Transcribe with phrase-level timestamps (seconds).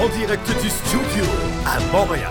[0.00, 1.24] En direct du studio
[1.66, 2.30] à Montréal,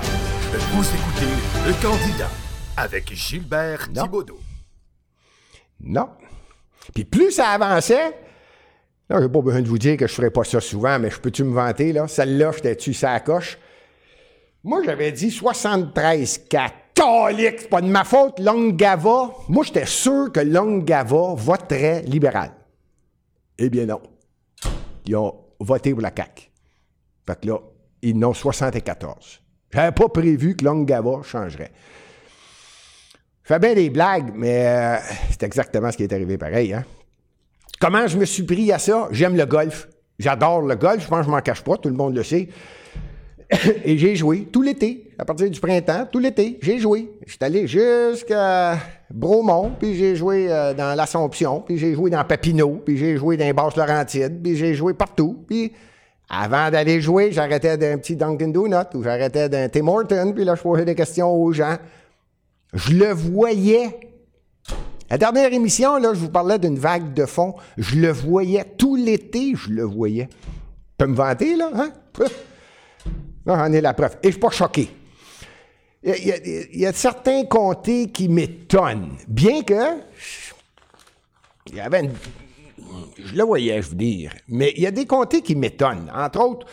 [0.71, 1.31] vous écoutez
[1.65, 2.29] Le Candidat
[2.77, 4.03] avec Gilbert Non.
[4.03, 4.39] Thibodeau.
[5.81, 6.09] Non.
[6.93, 8.17] Puis plus ça avançait,
[9.09, 11.19] là, j'ai pas besoin de vous dire que je ferais pas ça souvent, mais je
[11.19, 12.07] peux-tu me vanter, là?
[12.07, 13.57] Celle-là, j'étais-tu ça coche?
[14.63, 16.71] Moi, j'avais dit 73-4.
[16.95, 19.31] Calique, c'est pas de ma faute, Longava.
[19.49, 22.51] Moi, j'étais sûr que Longava voterait libéral.
[23.57, 24.01] Eh bien non.
[25.05, 26.46] Ils ont voté pour la CAQ.
[27.27, 27.59] Fait que là,
[28.01, 29.41] ils n'ont 74.
[29.73, 31.71] J'avais pas prévu que Longava changerait.
[33.43, 34.97] Je fais bien des blagues, mais euh,
[35.29, 36.73] c'est exactement ce qui est arrivé pareil.
[36.73, 36.83] Hein?
[37.79, 39.07] Comment je me suis pris à ça?
[39.11, 39.87] J'aime le golf.
[40.19, 41.03] J'adore le golf.
[41.03, 41.77] Je pense que je m'en cache pas.
[41.77, 42.49] Tout le monde le sait.
[43.85, 47.09] Et j'ai joué tout l'été, à partir du printemps, tout l'été, j'ai joué.
[47.25, 48.77] J'étais allé jusqu'à
[49.09, 53.37] Bromont, puis j'ai joué euh, dans l'Assomption, puis j'ai joué dans Papineau, puis j'ai joué
[53.37, 55.45] dans les Basses-Laurentides, puis j'ai joué partout.
[56.29, 60.55] Avant d'aller jouer, j'arrêtais d'un petit Dunkin' Donut ou j'arrêtais d'un Tim Horton, puis là,
[60.55, 61.77] je posais des questions aux gens.
[62.73, 63.99] Je le voyais.
[65.09, 67.55] La dernière émission, là, je vous parlais d'une vague de fond.
[67.77, 68.65] Je le voyais.
[68.77, 70.27] Tout l'été, je le voyais.
[70.27, 70.35] Tu
[70.97, 71.91] peux me vanter, là, hein?
[73.45, 74.17] Là, j'en ai la preuve.
[74.21, 74.89] Et je suis pas choqué.
[76.03, 76.37] Il y a-
[76.73, 79.11] il y a certains comtés qui m'étonnent.
[79.29, 80.01] Bien que.
[81.67, 82.11] Il y avait une-
[83.17, 84.33] Je le voyais, dire.
[84.47, 86.11] Mais il y a des comtés qui m'étonnent.
[86.13, 86.67] Entre autres,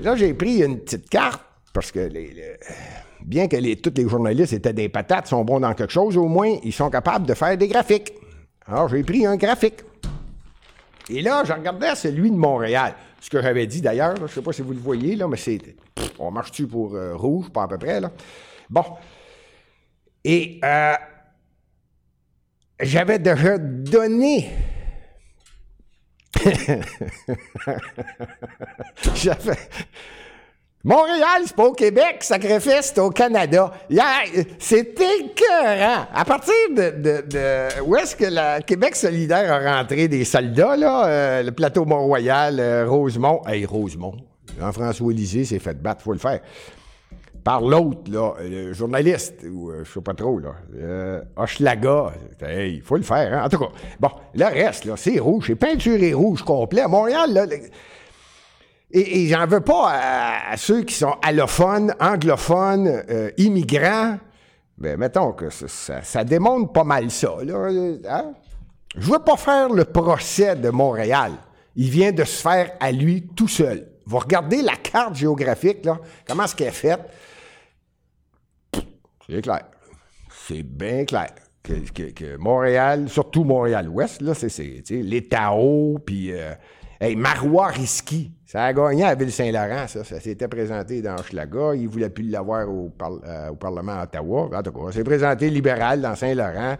[0.00, 2.10] là, j'ai pris une petite carte parce que
[3.20, 6.56] bien que tous les journalistes étaient des patates, sont bons dans quelque chose, au moins,
[6.64, 8.14] ils sont capables de faire des graphiques.
[8.66, 9.80] Alors, j'ai pris un graphique.
[11.08, 12.94] Et là, je regardais celui de Montréal.
[13.20, 15.36] Ce que j'avais dit d'ailleurs, je ne sais pas si vous le voyez, là, mais
[15.36, 15.60] c'est.
[16.18, 18.10] On marche-tu pour euh, rouge, pas à peu près, là?
[18.70, 18.84] Bon.
[20.24, 20.94] Et euh,
[22.80, 24.50] j'avais déjà donné.
[30.86, 33.72] Montréal, c'est pas au Québec, sacrifice, c'est au Canada.
[34.60, 36.06] C'est écœurant.
[36.14, 41.42] À partir de, où est-ce que la Québec solidaire a rentré des soldats, là, euh,
[41.42, 43.42] le plateau Mont-Royal, euh, Rosemont?
[43.48, 44.14] Hey, Rosemont.
[44.60, 46.38] Jean-François Lisée s'est fait battre, faut le faire.
[47.46, 52.10] Par l'autre, là, le journaliste, ou euh, je sais pas trop, là, euh, Hochelaga,
[52.42, 53.44] il faut le faire, hein.
[53.44, 53.68] En tout cas,
[54.00, 56.80] bon, le reste, là, c'est rouge, c'est peinturé rouge complet.
[56.80, 57.46] À Montréal, là,
[58.90, 59.92] et, et j'en veux pas
[60.50, 64.18] à, ceux qui sont allophones, anglophones, euh, immigrants.
[64.78, 67.36] Mais mettons que ça démontre pas mal ça.
[67.44, 68.32] Là, euh, hein?
[68.96, 71.30] Je veux pas faire le procès de Montréal.
[71.76, 73.86] Il vient de se faire à lui tout seul.
[74.04, 77.02] Vous regardez la carte géographique, là, comment est-ce qu'elle est faite?
[79.28, 79.64] C'est clair.
[80.30, 81.30] C'est bien clair.
[81.62, 86.52] Que, que- que Montréal, surtout Montréal-Ouest, là, c'est, c'est tu sais, les Tao, puis euh,
[87.00, 88.30] hey, Marois Risky.
[88.44, 90.04] Ça a gagné à Ville-Saint-Laurent, ça.
[90.04, 91.74] Ça s'était présenté dans Hochelaga.
[91.74, 94.48] Il ne voulait plus l'avoir au, par- euh, au Parlement à Ottawa.
[94.56, 96.76] En tout cas, c'est présenté libéral dans Saint-Laurent,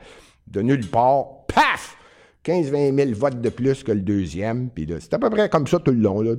[0.47, 1.47] de nulle part.
[1.49, 1.97] Paf!
[2.45, 4.71] 15-20 000 votes de plus que le deuxième.
[4.71, 6.35] Puis c'est à peu près comme ça tout le long, là,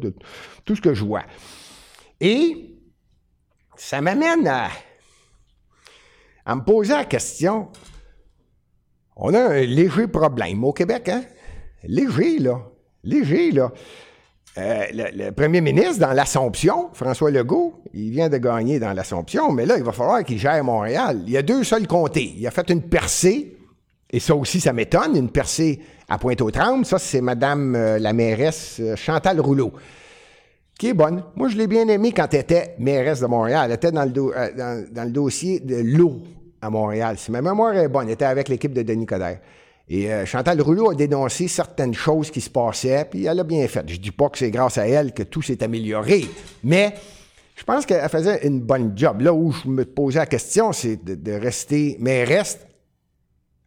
[0.64, 1.24] tout ce que je vois.
[2.22, 2.78] Et
[3.76, 4.70] ça m'amène à,
[6.48, 7.68] à me poser la question.
[9.18, 11.24] On a un léger problème au Québec, hein?
[11.84, 12.62] Léger, là.
[13.04, 13.72] Léger, là.
[14.58, 19.66] Euh, le, premier ministre dans l'Assomption, François Legault, il vient de gagner dans l'Assomption, mais
[19.66, 21.22] là, il va falloir qu'il gère Montréal.
[21.28, 22.34] Il y a deux seuls comtés.
[22.38, 23.58] Il a fait une percée,
[24.10, 26.86] et ça aussi, ça m'étonne, une percée à Pointe-aux-Trembles.
[26.86, 29.74] Ça, c'est Madame euh, la mairesse euh, Chantal Rouleau
[30.80, 31.24] qui est bonne.
[31.36, 33.66] Moi, je l'ai bien aimée quand elle était mairesse de Montréal.
[33.70, 36.22] Elle était dans le dossier de l'eau
[36.62, 37.18] à Montréal.
[37.18, 39.40] Si ma mémoire est bonne, était avec l'équipe de Denis Coderre.
[39.90, 43.66] Et euh, Chantal Rouleau a dénoncé certaines choses qui se passaient, puis elle a bien
[43.68, 43.88] fait.
[43.88, 46.26] Je dis pas que c'est grâce à elle que tout s'est amélioré,
[46.64, 46.94] mais
[47.56, 49.22] je pense qu'elle faisait une bonne job.
[49.22, 52.60] Là où je me posais la question, c'est de, rester mairesse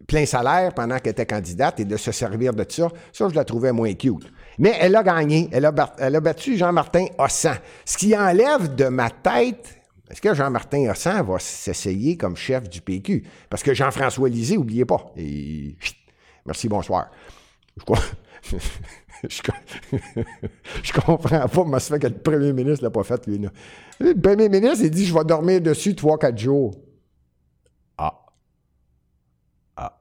[0.07, 3.45] plein salaire pendant qu'elle était candidate et de se servir de ça, ça, je la
[3.45, 4.31] trouvais moins cute.
[4.59, 5.49] Mais elle a gagné.
[5.53, 7.55] Elle a, bat- elle a battu Jean-Martin Hossan.
[7.85, 9.80] Ce qui enlève de ma tête,
[10.11, 13.25] est-ce que Jean-Martin Hossan va s'essayer comme chef du PQ?
[13.49, 15.13] Parce que Jean-François Lisée, n'oubliez pas.
[15.17, 15.77] Et,
[16.45, 17.11] merci, bonsoir.
[17.77, 17.99] Je crois-
[19.29, 19.53] Je, co-
[20.83, 23.39] je comprends pas comment ça fait que le premier ministre l'a pas fait, lui.
[23.99, 26.75] Le premier ministre, il dit Je vais dormir dessus 3-4 jours.
[27.99, 28.19] Ah.
[29.77, 30.01] Ah.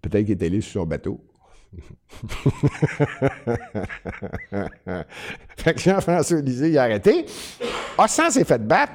[0.00, 1.22] Peut-être qu'il est allé sur son bateau.
[5.56, 7.26] fait que Jean-François Lisée, il a arrêté.
[7.98, 8.92] Ossan s'est fait battre.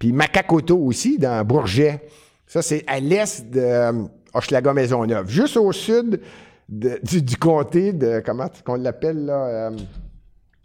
[0.00, 2.00] Puis Macacoto aussi, dans Bourget.
[2.46, 3.92] Ça, c'est à l'est de euh,
[4.34, 5.28] Hochelaga-Maisonneuve.
[5.28, 6.20] Juste au sud
[6.68, 8.20] du, du comté de.
[8.24, 9.46] Comment on l'appelle, là?
[9.46, 9.70] euh,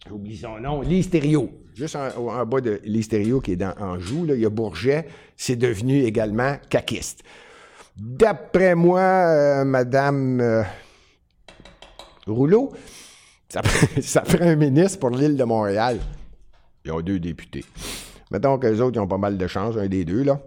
[0.07, 1.51] j'oublie son nom, Listerio.
[1.75, 6.03] Juste en, bas de Listerio qui est dans Anjou, il y a Bourget, c'est devenu
[6.03, 7.21] également caquiste.
[7.97, 10.63] D'après moi, euh, Madame euh,
[12.25, 12.71] Rouleau,
[13.49, 13.61] ça,
[14.21, 15.99] prend un ministre pour l'île de Montréal.
[16.85, 17.65] Ils ont deux députés.
[18.35, 20.41] Mettons que les autres, ils ont pas mal de chance, un des deux, là.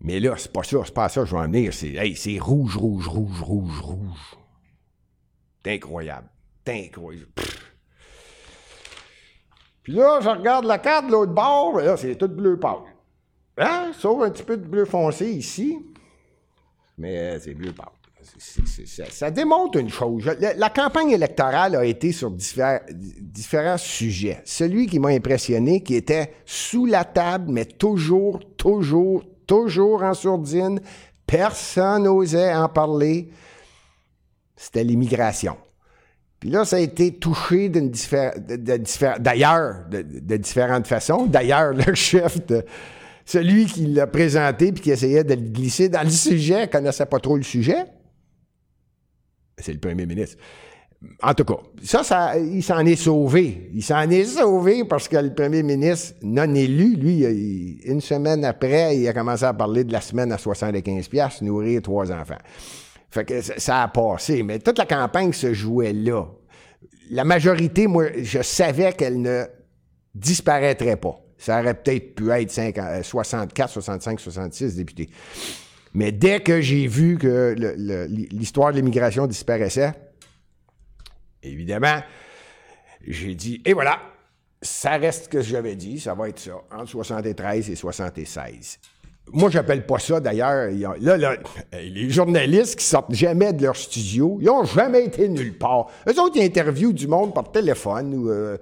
[0.00, 1.74] Mais là, c'est pas ça, c'est pas ça que je veux en venir.
[1.74, 4.36] C'est, hey, c'est rouge, rouge, rouge, rouge, rouge.
[5.62, 6.26] C'est incroyable.
[6.66, 7.28] C'est incroyable.
[9.82, 12.78] Puis là, je regarde la carte de l'autre bord, là, c'est tout bleu pâle.
[13.58, 13.92] Hein?
[13.98, 15.78] Sauf un petit peu de bleu foncé ici.
[16.96, 17.92] Mais c'est bleu pâle.
[19.10, 20.24] Ça, démontre une chose.
[20.56, 24.40] La, campagne électorale a été sur différents sujets.
[24.44, 30.80] Celui qui m'a impressionné, qui était sous la table, mais toujours, toujours, toujours en sourdine,
[31.26, 33.30] personne n'osait en parler,
[34.56, 35.56] c'était l'immigration.
[36.40, 37.70] Puis là, ça a été touché
[39.18, 41.26] d'ailleurs, de, différentes façons.
[41.26, 42.64] D'ailleurs, le chef de
[43.24, 47.18] celui qui l'a présenté puis qui essayait de le glisser dans le sujet, connaissait pas
[47.18, 47.84] trop le sujet.
[49.58, 50.36] C'est le premier ministre.
[51.22, 53.70] En tout cas, ça, ça il s'en est sauvé.
[53.74, 58.96] Il s'en est sauvé parce que le premier ministre non élu, lui, une semaine après,
[58.96, 62.38] il a commencé à parler de la semaine à 75 pièces nourrir trois enfants.
[63.10, 66.26] Fait que ça, a passé, mais toute la campagne se jouait là.
[67.10, 69.44] La majorité, moi, je savais qu'elle ne
[70.14, 71.20] disparaîtrait pas.
[71.38, 75.10] Ça aurait peut-être pu être 50, 64, 65, 66 députés.
[75.94, 77.54] Mais dès que j'ai vu que
[78.32, 79.92] l'histoire de l'immigration disparaissait,
[81.42, 82.00] évidemment,
[83.06, 84.00] j'ai dit, et voilà,
[84.60, 88.78] ça reste ce que j'avais dit, ça va être ça, entre 73 et 76.
[89.32, 90.70] Moi, j'appelle pas ça, d'ailleurs,
[91.00, 91.36] là,
[91.72, 95.86] les journalistes qui sortent jamais de leur studio, ils ont jamais été nulle part.
[96.08, 98.58] Eux autres, ils interviewent du monde par téléphone ou euh,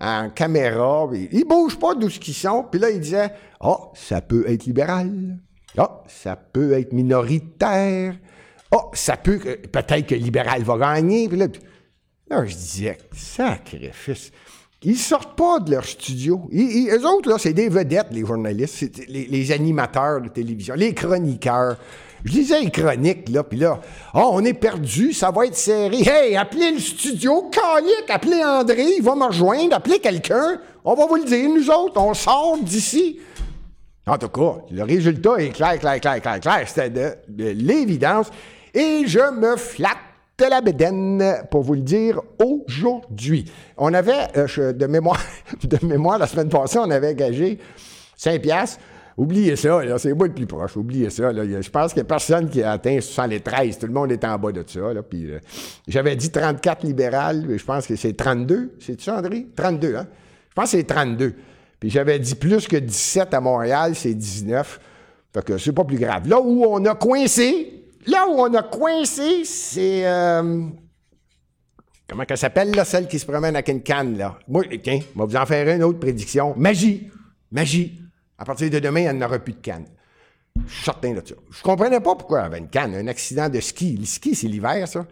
[0.00, 3.30] en caméra, ils, ils bougent pas d'où qu'ils sont, puis là, ils disaient,
[3.60, 5.36] «Ah, ça peut être libéral.
[5.78, 8.14] Ah, ça peut être minoritaire.
[8.72, 11.46] Ah, ça peut, peut-être que libéral va gagner.» Puis là,
[12.30, 14.30] Là, je disais, sacrifice.
[14.84, 16.48] Ils sortent pas de leur studio.
[16.52, 21.76] Ils, eux autres, là, c'est des vedettes, les journalistes, les, animateurs de télévision, les chroniqueurs.
[22.24, 23.80] Je lisais les chroniques, là, puis là,
[24.14, 26.02] oh, on est perdu, ça va être serré.
[26.02, 31.06] Hey, appelez le studio, calique, appelez André, il va me rejoindre, appelez quelqu'un, on va
[31.06, 33.18] vous le dire, nous autres, on sort d'ici.
[34.10, 36.62] En tout cas, le résultat est clair, clair, clair, clair, clair.
[36.66, 38.28] C'était de, de l'évidence.
[38.74, 39.98] Et je me flatte
[40.48, 43.44] la bédaine pour vous le dire aujourd'hui.
[43.76, 45.20] On avait, euh, de, mémoire,
[45.62, 47.58] de mémoire, la semaine passée, on avait gagé
[48.16, 48.80] 5 piastres.
[49.16, 50.76] Oubliez ça, là, c'est moi le plus proche.
[50.76, 51.32] Oubliez ça.
[51.32, 53.78] Je pense qu'il n'y a personne qui a atteint 73.
[53.78, 54.92] Tout le monde est en bas de ça.
[54.92, 55.02] là.
[55.02, 55.38] Puis, euh,
[55.86, 57.44] j'avais dit 34 libérales.
[57.46, 58.72] mais Je pense que c'est 32.
[58.80, 59.46] C'est ça, André?
[59.54, 60.06] 32, hein?
[60.48, 61.34] Je pense que c'est 32.
[61.80, 64.80] Puis j'avais dit plus que 17 à Montréal, c'est 19.
[65.32, 66.28] Fait que c'est pas plus grave.
[66.28, 70.06] Là où on a coincé, là où on a coincé, c'est.
[70.06, 70.62] euh,
[72.08, 74.38] comment qu'elle s'appelle, là, celle qui se promène avec une canne, là?
[74.46, 76.54] Moi, tiens, je vais vous en faire une autre prédiction.
[76.56, 77.10] Magie!
[77.50, 77.98] Magie!
[78.36, 79.86] À partir de demain, il n'y en aura plus de canne.
[80.66, 80.82] Je
[81.54, 83.96] suis comprenais pas pourquoi avait une canne, un accident de ski.
[83.96, 85.06] Le ski, c'est l'hiver, ça.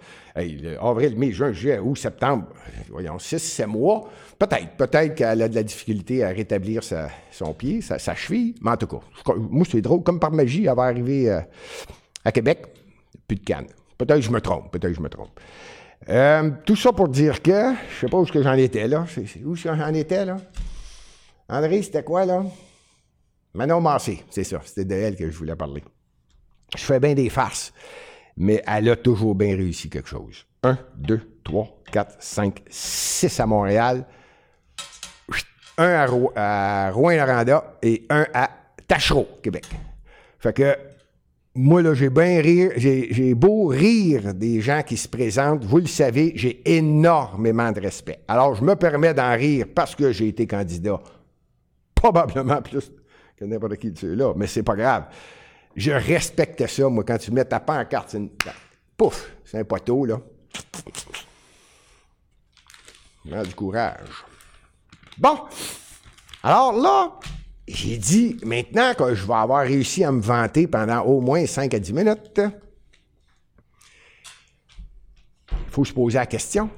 [0.80, 2.46] Avril, mai, juin, juillet, août, septembre,
[2.90, 4.08] voyons, 6, 7 mois.
[4.38, 6.82] Peut-être, peut-être qu'elle a de la difficulté à rétablir
[7.30, 8.54] son pied, sa, cheville.
[8.62, 9.00] Mais en tout cas,
[9.36, 10.02] moi, c'est drôle.
[10.02, 11.40] Comme par magie, elle va arriver euh,
[12.24, 12.66] à Québec,
[13.26, 13.66] plus de canne.
[13.96, 15.40] Peut-être que je me trompe, peut-être que je me trompe.
[16.08, 19.04] Euh, tout ça pour dire que, je sais pas où j'en étais, là.
[19.44, 20.36] Où j'en étais, là?
[21.48, 22.44] André, c'était quoi, là?
[23.58, 24.60] Manon Massé, c'est ça.
[24.64, 25.82] C'était de elle que je voulais parler.
[26.76, 27.72] Je fais bien des farces,
[28.36, 30.46] mais elle a toujours bien réussi quelque chose.
[30.62, 34.06] Un, deux, trois, quatre, cinq, six à Montréal,
[35.76, 38.48] un à, Ro- à Rouen-Noranda et un à
[38.86, 39.66] Tachereau, Québec.
[40.38, 40.76] Fait que
[41.56, 45.86] moi, là, j'ai bien rire, j'ai beau rire des gens qui se présentent, vous le
[45.86, 48.20] savez, j'ai énormément de respect.
[48.28, 51.00] Alors, je me permets d'en rire parce que j'ai été candidat
[51.96, 52.92] probablement plus
[53.38, 55.06] que n'importe qui de ceux-là, mais c'est pas grave.
[55.76, 58.30] Je respecte ça, moi, quand tu mets ta pancarte, c'est une...
[58.96, 60.20] pouf, c'est un poteau, là.
[63.44, 64.24] Du courage.
[65.18, 65.38] Bon,
[66.42, 67.20] alors là,
[67.68, 71.74] j'ai dit, maintenant que je vais avoir réussi à me vanter pendant au moins 5
[71.74, 72.40] à 10 minutes,
[75.52, 76.70] il faut se poser la question.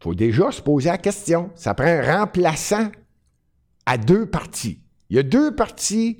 [0.00, 1.50] Il faut déjà se poser la question.
[1.56, 2.90] Ça prend un remplaçant
[3.84, 4.80] à deux partis.
[5.10, 6.18] Il y a deux partis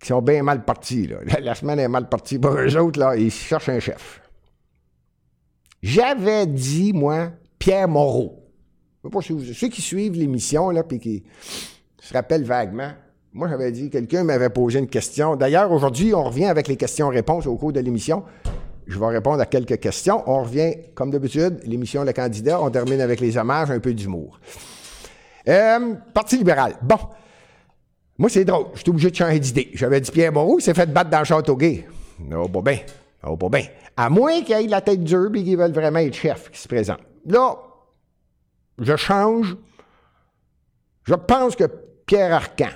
[0.00, 1.06] qui sont bien mal partis.
[1.06, 1.18] Là.
[1.40, 3.00] La, semaine est mal partie pour eux autres.
[3.00, 4.20] Là, ils cherchent un chef.
[5.82, 8.44] J'avais dit, moi, Pierre Moreau.
[9.04, 11.24] Je sais pas vous- ceux qui suivent l'émission, là, puis qui
[12.00, 12.92] se rappellent vaguement,
[13.32, 15.36] moi, j'avais dit, quelqu'un m'avait posé une question.
[15.36, 18.24] D'ailleurs, aujourd'hui, on revient avec les questions-réponses au cours de l'émission.
[18.86, 20.22] Je vais répondre à quelques questions.
[20.28, 22.60] On revient, comme d'habitude, l'émission Le Candidat.
[22.60, 24.40] On termine avec les hommages, un peu d'humour.
[25.48, 26.76] Euh, Parti libéral.
[26.82, 26.98] Bon.
[28.18, 28.66] Moi, c'est drôle.
[28.74, 29.70] J'étais obligé de changer d'idée.
[29.74, 31.86] J'avais dit Pierre Moreau, il s'est fait battre dans Châteauguay.
[32.20, 32.80] Non, pas bien.
[33.24, 33.66] Non, pas bien.
[33.96, 36.68] À moins qu'il ait la tête dure et qu'ils veulent vraiment être chef qui se
[36.68, 37.00] présente.
[37.26, 37.56] Là,
[38.78, 39.56] je change.
[41.04, 41.64] Je pense que
[42.06, 42.70] Pierre Arcan,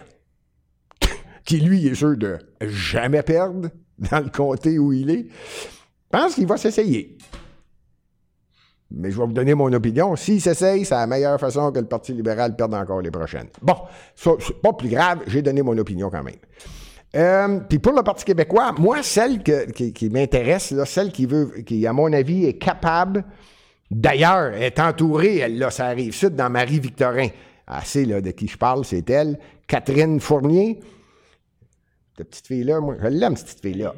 [1.44, 3.68] qui lui est sûr de jamais perdre
[4.10, 5.26] dans le comté où il est,
[6.10, 7.16] pense qu'il va s'essayer.
[8.94, 10.16] Mais je vais vous donner mon opinion.
[10.16, 13.48] S'il s'essaye, c'est la meilleure façon que le Parti libéral perde encore les prochaines.
[13.60, 13.76] Bon,
[14.14, 16.36] c'est pas plus grave, j'ai donné mon opinion quand même.
[17.14, 21.92] Euh, Puis pour le Parti québécois, moi, celle qui, m'intéresse, celle qui veut, qui, à
[21.92, 23.24] mon avis, est capable,
[23.90, 27.28] d'ailleurs, est entourée, elle, là, ça arrive sud, dans Marie-Victorin.
[27.66, 29.38] Assez, là, de qui je parle, c'est elle.
[29.66, 30.80] Catherine Fournier.
[32.16, 33.94] Cette petite fille-là, moi, je l'aime, cette petite fille-là.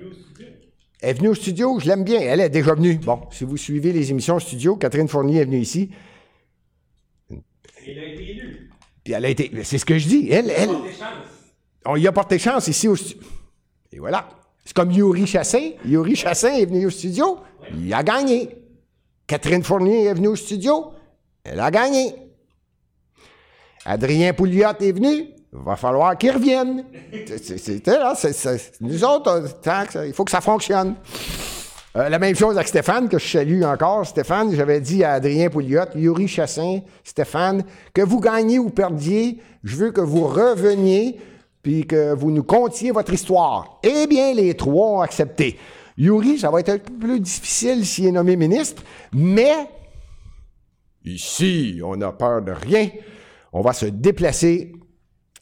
[1.05, 2.19] Elle est venue au studio, je l'aime bien.
[2.19, 2.95] Elle est déjà venue.
[2.95, 5.91] Bon, si vous suivez les émissions studio, Catherine Fournier est venue ici.
[7.29, 8.71] Il a été élu.
[9.05, 9.51] Puis elle a été.
[9.65, 10.29] C'est ce que je dis.
[10.31, 11.29] Elle, elle, Des chances.
[11.85, 13.23] on y a porté chance ici au studio.
[13.93, 14.31] Et voilà.
[14.65, 15.73] C'est comme Yuri Chassin.
[15.85, 17.37] Yuri Chassin est venu au studio.
[17.79, 18.57] Il a gagné.
[19.27, 20.93] Catherine Fournier est venue au studio.
[21.45, 22.15] Elle a gagné.
[23.85, 25.34] Adrien Pouliot est venu.
[25.57, 26.85] Va falloir qu'il revienne.
[27.27, 28.15] C'est- c'est- C'était là.
[28.17, 29.45] c'est- nous autres,
[30.05, 30.97] il faut que ça fonctionne.
[31.97, 34.05] Euh, la même chose avec Stéphane, que je salue encore.
[34.05, 39.77] Stéphane, j'avais dit à Adrien Pouliot, Yuri Chassin, Stéphane, que vous gagniez ou perdiez, je
[39.77, 41.21] veux que vous reveniez
[41.63, 43.79] puis que vous nous contiez votre histoire.
[43.85, 45.57] Eh bien, les trois ont accepté.
[45.97, 48.83] Yuri, ça va être un peu plus difficile s'il est nommé ministre,
[49.13, 49.53] mais
[51.05, 52.89] ici, on n'a peur de rien.
[53.53, 54.73] On va se déplacer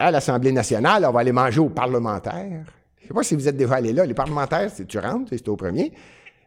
[0.02, 2.64] à l'Assemblée nationale, on va aller manger aux parlementaires.
[2.98, 4.04] Je ne sais pas si vous êtes déjà allé là.
[4.04, 5.92] Les parlementaires, c'est tu rentres, c'est au premier.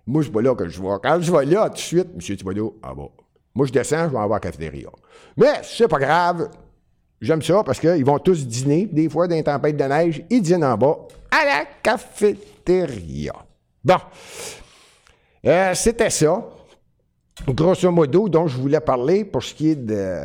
[0.08, 1.00] Moi, c'est pas là que je vois.
[1.00, 2.20] Quand je vais là, tout de suite, M.
[2.20, 3.10] Thibodeau, ah bon.
[3.56, 4.90] Moi, je descends, je vais en voir à la cafétéria.
[5.38, 6.50] Mais c'est pas grave.
[7.22, 8.88] J'aime ça parce qu'ils vont tous dîner.
[8.92, 10.98] Des fois, dans les tempêtes de neige, ils dînent en bas
[11.32, 13.34] à la cafétéria.
[13.84, 13.98] Bon.
[15.46, 16.44] Euh, C'était ça.
[17.48, 20.22] Grosso modo, dont je voulais parler pour ce qui est de,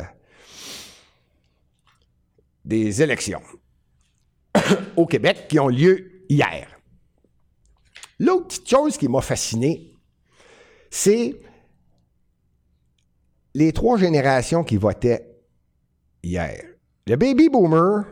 [2.65, 3.41] des élections
[4.95, 6.67] au Québec qui ont lieu hier.
[8.19, 9.95] L'autre petite chose qui m'a fasciné,
[10.89, 11.35] c'est
[13.53, 15.25] les trois générations qui votaient
[16.23, 16.63] hier.
[17.07, 18.05] Le baby boomer,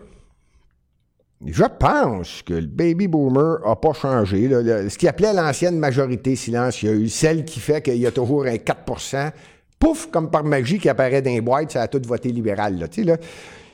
[1.46, 4.50] je pense que le baby boomer n'a pas changé.
[4.50, 9.32] ce qu'il appelait l'ancienne majorité silencieuse, celle qui fait qu'il y a toujours un 4%
[9.80, 12.78] pouf, comme par magie, qui apparaît dans les boîtes, ça a tout voté libéral.
[12.78, 13.18] Là, là.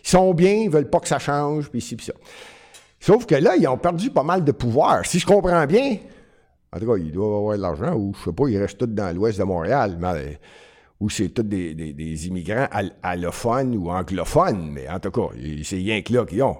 [0.05, 2.13] Ils sont bien, ils veulent pas que ça change, puis ci, puis ça.
[2.99, 5.05] Sauf que là, ils ont perdu pas mal de pouvoir.
[5.05, 5.97] Si je comprends bien,
[6.71, 8.85] en tout cas, ils doivent avoir de l'argent, ou je sais pas, ils restent tous
[8.87, 10.39] dans l'ouest de Montréal, mais,
[10.99, 15.27] où c'est tous des, des- immigrants al- allophones ou anglophones, mais en tout cas,
[15.63, 16.57] c'est rien que là qu'ils ont.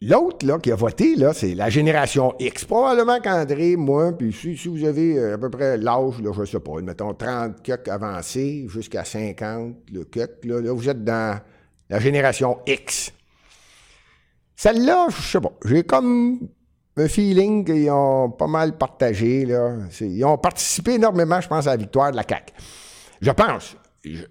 [0.00, 2.64] L'autre là, qui a voté, là, c'est la génération X.
[2.64, 6.60] Probablement qu'André, moi, puis si, vous avez euh, à peu près l'âge, là, je sais
[6.60, 11.40] pas, mettons 30 cucs avancés jusqu'à 50, le cuc, là, là, vous êtes dans
[11.90, 13.12] la génération X.
[14.54, 15.52] Celle-là, je sais pas.
[15.64, 16.48] J'ai comme
[16.96, 19.46] un feeling qu'ils ont pas mal partagé.
[19.46, 19.78] Là.
[20.00, 22.52] Ils ont participé énormément, je pense, à la victoire de la CAQ.
[23.20, 23.76] Je pense.
[24.04, 24.22] Je,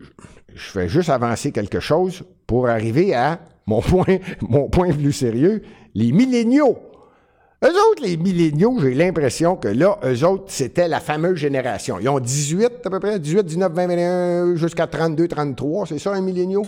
[0.53, 5.61] je fais juste avancer quelque chose pour arriver à mon point, mon point plus sérieux,
[5.93, 6.77] les milléniaux.
[7.63, 11.99] Eux autres, les milléniaux, j'ai l'impression que là, eux autres, c'était la fameuse génération.
[11.99, 16.13] Ils ont 18 à peu près, 18, 19, 20, 21, jusqu'à 32, 33, c'est ça
[16.13, 16.65] un milléniaux?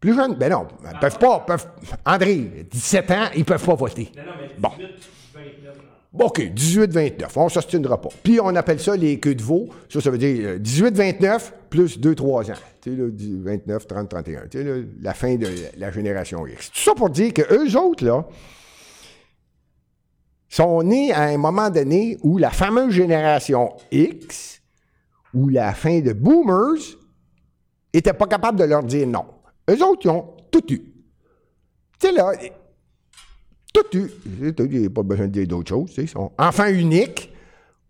[0.00, 0.34] Plus jeune?
[0.34, 1.40] Ben non, ils peuvent pas.
[1.46, 1.66] Peuvent,
[2.04, 4.12] André, 17 ans, ils peuvent pas voter.
[4.16, 4.70] Non, non, mais 18, Bon.
[5.34, 5.95] 29 ans.
[6.18, 8.08] OK, 18-29, on s'ostinera pas.
[8.22, 9.68] Puis on appelle ça les queues de veau.
[9.88, 12.54] Ça, ça veut dire euh, 18-29 plus 2-3 ans.
[12.80, 14.46] Tu sais, là, 10, 29, 30, 31.
[14.48, 15.46] Tu sais, la fin de
[15.76, 16.70] la génération X.
[16.70, 18.24] Tout ça pour dire que eux autres, là,
[20.48, 24.62] sont nés à un moment donné où la fameuse génération X,
[25.34, 26.96] ou la fin de boomers,
[27.92, 29.26] était pas capable de leur dire non.
[29.68, 30.78] Eux autres, ils ont tout eu.
[31.98, 32.32] Tu sais, là,
[33.76, 34.10] tout eu.
[34.58, 35.88] Il n'y a pas besoin de dire d'autre chose.
[35.88, 37.32] tu sais, Ils sont enfants uniques,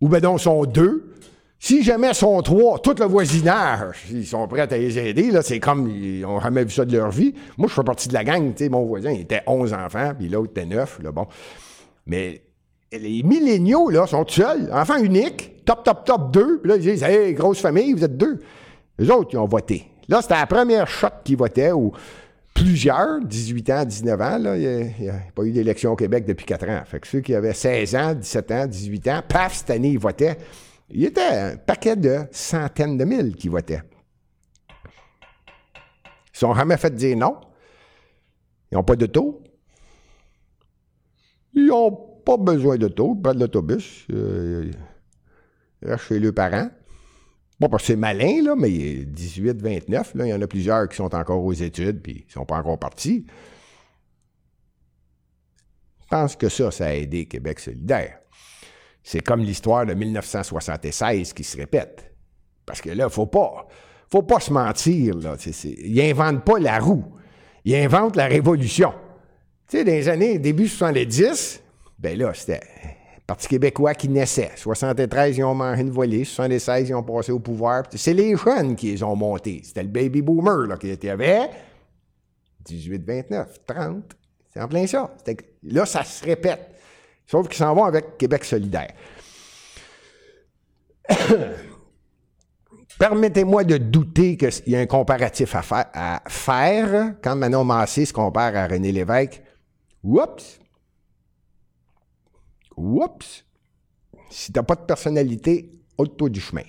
[0.01, 1.13] ou ben donc sont deux.
[1.59, 5.31] Si jamais sont trois, tout le voisinage, ils sont prêts à les aider.
[5.41, 7.33] C'est comme ils n'ont jamais vu ça de leur vie.
[7.57, 8.53] Moi, je fais partie de la gang.
[8.69, 10.99] Mon voisin, il était 11 enfants, puis l'autre était 9.
[11.01, 11.25] Là, bon.
[12.05, 12.41] Mais
[12.91, 15.65] les milléniaux, là, sont seuls, enfants uniques.
[15.65, 16.61] top, top, top deux.
[16.63, 18.39] Là, ils disent, hey, grosse famille, vous êtes deux.
[18.99, 19.87] Les autres, ils ont voté.
[20.07, 21.91] Là, c'était la première shot qui votait, ou
[22.57, 26.69] plusieurs, 18 ans, 19 ans, il n'y a, pas eu d'élection au Québec depuis 4
[26.69, 26.83] ans.
[26.85, 29.99] Fait que ceux qui avaient 16 ans, 17 ans, 18 ans, paf, cette année, ils
[29.99, 30.37] votaient.
[30.89, 33.83] Il y était un paquet de centaines de mille qui votaient.
[36.33, 37.35] Ils sont jamais fait dire non.
[38.71, 39.43] Ils n'ont pas de taux.
[41.53, 41.91] Ils n'ont
[42.25, 44.05] pas besoin de taux, pas de l'autobus.
[44.11, 44.71] Euh,
[45.97, 46.69] chez leurs parents.
[47.59, 50.87] Bon, parce que c'est malin, là, mais 18, 29, là, il y en a plusieurs
[50.87, 53.25] qui sont encore aux études, puis ils ne sont pas encore partis.
[56.01, 58.19] Je pense que ça, ça a aidé Québec solidaire.
[59.03, 62.13] C'est comme l'histoire de 1976 qui se répète.
[62.65, 63.67] Parce que là, il ne faut pas,
[64.11, 65.15] faut pas se mentir.
[65.15, 65.35] Là.
[65.63, 67.05] Ils n'inventent pas la roue.
[67.65, 68.93] Ils inventent la révolution.
[69.67, 71.61] Tu sais, dans les années début 70,
[71.99, 72.61] ben là, c'était
[73.27, 74.51] Parti québécois qui naissait.
[74.55, 76.23] 73, ils ont mangé une volée.
[76.23, 77.83] 76, ils ont passé au pouvoir.
[77.93, 79.59] C'est les jeunes qui les ont montés.
[79.65, 81.49] C'était le baby boomer là, qui avait
[82.63, 84.15] 18, 29, 30.
[84.53, 85.13] C'est en plein ça.
[85.63, 86.71] Là, ça se répète.
[87.25, 88.93] Sauf qu'ils s'en vont avec Québec solidaire.
[92.99, 95.61] Permettez-moi de douter qu'il y a un comparatif à
[95.93, 99.43] à faire quand Manon Massé se compare à René Lévesque.
[100.01, 100.59] Oups!
[102.77, 103.43] Oups!
[104.29, 106.63] Si t'as pas de personnalité, ôte-toi du chemin.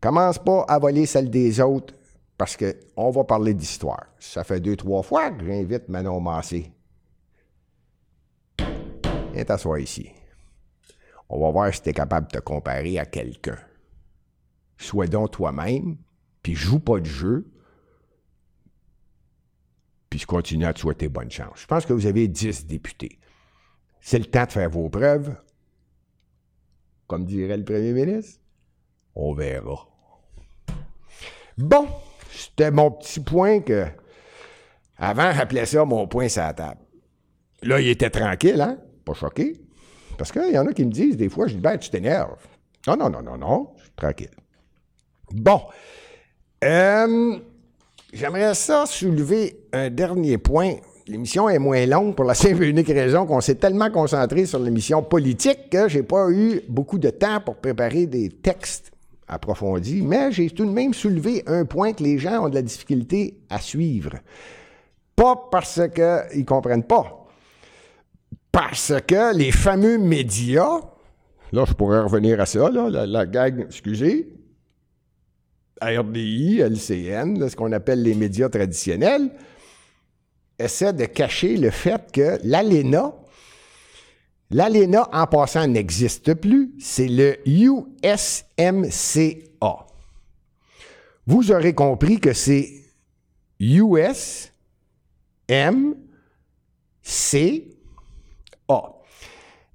[0.00, 1.94] Commence pas à voler celle des autres
[2.36, 4.06] parce qu'on va parler d'histoire.
[4.20, 6.70] Ça fait deux, trois fois que j'invite Manon Massé.
[9.32, 10.10] Viens t'asseoir ici.
[11.28, 13.58] On va voir si tu es capable de te comparer à quelqu'un.
[14.78, 15.96] Sois donc toi-même,
[16.42, 17.50] puis joue pas de jeu,
[20.08, 21.60] puis je continue à te souhaiter bonne chance.
[21.60, 23.18] Je pense que vous avez 10 députés.
[24.00, 25.34] C'est le temps de faire vos preuves.
[27.06, 28.40] Comme dirait le premier ministre,
[29.14, 29.88] on verra.
[31.56, 31.88] Bon,
[32.30, 33.86] c'était mon petit point que.
[34.96, 36.80] Avant, j'appelais ça mon point sur la table.
[37.62, 38.78] Là, il était tranquille, hein?
[39.04, 39.60] Pas choqué.
[40.16, 42.46] Parce qu'il y en a qui me disent, des fois, je dis, ben, tu t'énerves.
[42.86, 44.30] Non, non, non, non, non, je suis tranquille.
[45.30, 45.62] Bon.
[46.64, 47.38] Euh,
[48.12, 50.76] J'aimerais ça soulever un dernier point
[51.08, 54.58] l'émission est moins longue pour la simple et unique raison qu'on s'est tellement concentré sur
[54.58, 58.92] l'émission politique que j'ai pas eu beaucoup de temps pour préparer des textes
[59.26, 62.62] approfondis, mais j'ai tout de même soulevé un point que les gens ont de la
[62.62, 64.12] difficulté à suivre.
[65.16, 67.26] Pas parce qu'ils comprennent pas,
[68.52, 70.80] parce que les fameux médias,
[71.52, 74.34] là je pourrais revenir à ça, là, la, la gag, excusez,
[75.82, 79.30] RDI, LCN, ce qu'on appelle les médias traditionnels,
[80.58, 83.14] essaie de cacher le fait que l'ALENA,
[84.50, 88.26] l'ALENA en passant n'existe plus, c'est le USMCA.
[91.26, 92.70] Vous aurez compris que c'est
[93.60, 94.48] USMCA.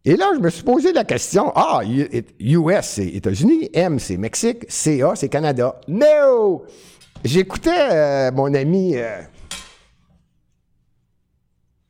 [0.05, 4.65] Et là, je me suis posé la question, ah, US, c'est États-Unis, M, c'est Mexique,
[4.67, 5.79] CA, c'est Canada.
[5.87, 6.65] No!
[7.23, 8.97] J'écoutais euh, mon ami...
[8.97, 9.21] Euh,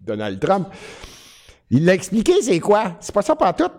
[0.05, 0.67] Donald Trump.
[1.69, 2.97] Il l'a expliqué, c'est quoi?
[2.99, 3.71] C'est pas ça pas tout.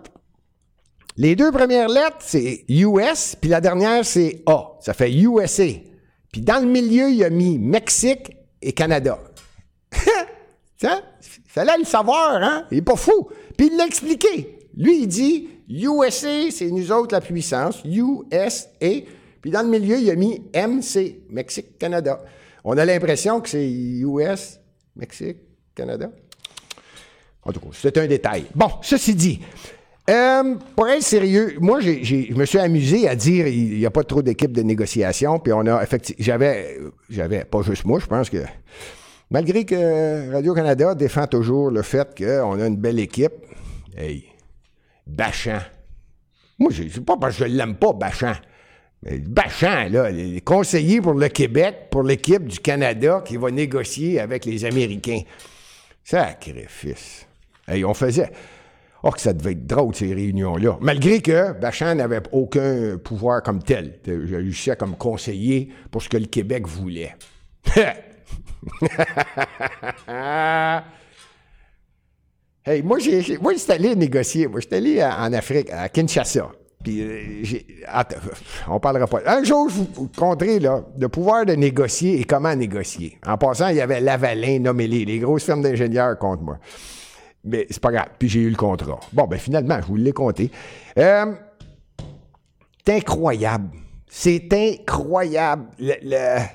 [1.17, 4.77] Les deux premières lettres, c'est US, puis la dernière, c'est A.
[4.81, 5.67] Ça fait USA.
[6.31, 9.17] Puis dans le milieu, il a mis Mexique et Canada.
[10.77, 11.01] Tiens,
[11.47, 12.65] fallait le savoir, hein?
[12.69, 13.29] Il est pas fou.
[13.57, 14.59] Puis il l'a expliqué.
[14.75, 17.81] Lui, il dit USA, c'est nous autres la puissance.
[17.85, 18.89] USA.
[19.41, 22.21] Puis dans le milieu, il a mis MC, Mexique, Canada.
[22.65, 24.59] On a l'impression que c'est US,
[24.97, 25.37] Mexique,
[25.75, 26.09] Canada.
[27.43, 28.45] En tout cas, c'est un détail.
[28.55, 29.39] Bon, ceci dit,
[30.09, 34.03] euh, pour être sérieux, moi, je me suis amusé à dire il n'y a pas
[34.03, 38.29] trop d'équipe de négociation, puis on a effectivement, j'avais, j'avais, pas juste moi, je pense
[38.29, 38.43] que,
[39.29, 43.33] malgré que Radio-Canada défend toujours le fait qu'on a une belle équipe,
[43.97, 44.25] hey,
[45.07, 45.61] Bachand.
[46.57, 48.35] Moi, c'est pas parce que je l'aime pas, Bachand.
[49.03, 54.19] Mais Bachand, là, les conseillers pour le Québec, pour l'équipe du Canada qui va négocier
[54.19, 55.21] avec les Américains.
[56.05, 57.25] Sacrifice.
[57.67, 58.31] Hey, on faisait.
[59.01, 60.77] Oh, que ça devait être drôle, ces réunions-là.
[60.79, 63.99] Malgré que Bachand n'avait aucun pouvoir comme tel.
[64.05, 67.15] Je réussissais comme conseiller pour ce que le Québec voulait.
[72.65, 74.47] hey, moi, j'ai, moi, j'étais allé négocier.
[74.47, 76.51] Moi, j'étais allé en Afrique, à Kinshasa.
[76.85, 77.43] Puis, euh,
[78.67, 79.21] on parlera pas.
[79.25, 83.17] Un jour, je vous montrerai le pouvoir de négocier et comment négocier.
[83.25, 86.59] En passant, il y avait Lavalin, nommez-les, les grosses firmes d'ingénieurs contre moi.
[87.43, 88.09] Mais c'est pas grave.
[88.19, 88.99] Puis j'ai eu le contrat.
[89.13, 90.51] Bon, ben finalement, je vous l'ai compté.
[90.99, 91.33] Euh,
[92.87, 93.69] incroyable.
[94.07, 95.65] C'est incroyable.
[95.79, 96.45] Le, le-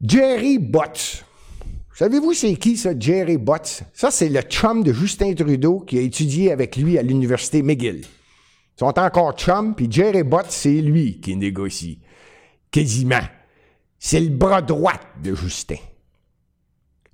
[0.00, 1.24] Jerry Butts.
[2.00, 3.82] Savez-vous c'est qui ça, Jerry Butts?
[3.92, 8.00] Ça, c'est le chum de Justin Trudeau qui a étudié avec lui à l'université McGill.
[8.00, 12.00] Ils sont encore chums, puis Jerry Butts, c'est lui qui négocie.
[12.70, 13.20] Quasiment.
[13.98, 15.76] C'est le bras droit de Justin.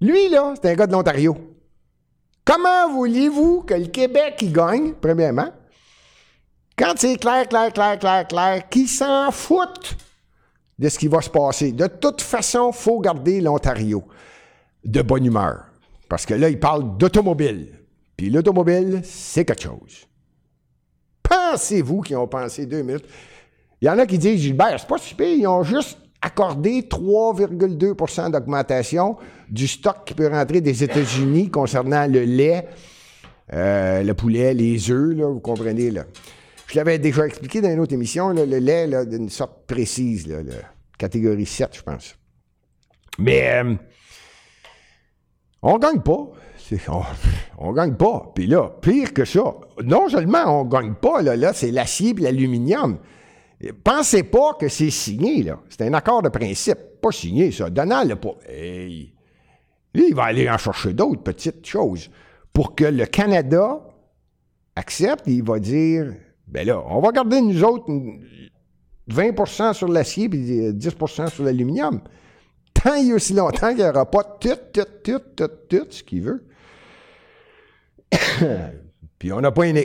[0.01, 1.37] Lui, là, c'est un gars de l'Ontario.
[2.45, 5.51] Comment voulez-vous que le Québec y gagne, premièrement,
[6.79, 9.97] quand c'est clair, clair, clair, clair, clair, qu'ils s'en foutent
[10.79, 11.73] de ce qui va se passer.
[11.73, 14.07] De toute façon, il faut garder l'Ontario
[14.87, 15.67] de bonne humeur.
[16.09, 17.81] Parce que là, il parle d'automobile.
[18.17, 20.07] Puis l'automobile, c'est quelque chose.
[21.23, 23.05] Pensez-vous qu'ils ont pensé deux minutes?
[23.81, 28.31] Il y en a qui disent, Gilbert, c'est pas super, ils ont juste accordé 3,2%
[28.31, 29.17] d'augmentation
[29.51, 32.67] du stock qui peut rentrer des États-Unis concernant le lait,
[33.53, 35.93] euh, le poulet, les œufs, vous comprenez.
[36.69, 40.27] Je l'avais déjà expliqué dans une autre émission, le lait d'une sorte précise,
[40.99, 42.17] catégorie 7, je pense.
[43.19, 43.75] Mais euh,
[45.63, 46.29] on gagne pas.
[46.89, 47.03] On,
[47.59, 48.33] on gagne pas.
[48.35, 52.21] Puis là, pire que ça, non seulement on gagne pas, là, là c'est l'acier et
[52.21, 52.99] l'aluminium.
[53.83, 55.59] Pensez pas que c'est signé, là.
[55.71, 56.79] C'est un accord de principe.
[57.01, 57.71] Pas signé, ça.
[57.71, 58.35] Donald n'a pas.
[58.49, 62.11] Lui, il va aller en chercher d'autres petites choses
[62.53, 63.81] pour que le Canada
[64.75, 66.15] accepte, il va dire
[66.47, 68.21] ben là, on va garder nous autres une-
[69.09, 72.01] 20% sur l'acier et 10% sur l'aluminium.
[72.83, 76.23] Tant et aussi longtemps qu'il n'y aura pas tout, tout, tout, tout, tout ce qu'il
[76.23, 76.45] veut.
[79.19, 79.83] Puis on n'a pas une.